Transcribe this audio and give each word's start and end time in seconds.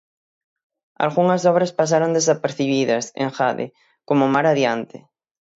"Algunhas 1.05 1.41
obras 1.51 1.75
pasaron 1.79 2.15
desapercibidas, 2.17 3.05
engade, 3.23 3.67
"como 4.07 4.31
Mar 4.33 4.45
adiante. 4.51 4.97